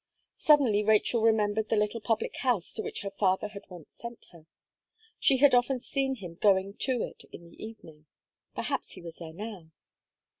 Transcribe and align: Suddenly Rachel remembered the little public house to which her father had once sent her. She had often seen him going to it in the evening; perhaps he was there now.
Suddenly 0.37 0.81
Rachel 0.83 1.21
remembered 1.21 1.69
the 1.69 1.75
little 1.75 2.01
public 2.01 2.37
house 2.37 2.73
to 2.73 2.81
which 2.81 3.01
her 3.01 3.11
father 3.11 3.49
had 3.49 3.69
once 3.69 3.93
sent 3.93 4.25
her. 4.31 4.47
She 5.19 5.37
had 5.37 5.53
often 5.53 5.79
seen 5.79 6.15
him 6.15 6.39
going 6.41 6.73
to 6.73 7.03
it 7.03 7.23
in 7.31 7.51
the 7.51 7.63
evening; 7.63 8.07
perhaps 8.55 8.93
he 8.93 9.01
was 9.03 9.17
there 9.17 9.31
now. 9.33 9.69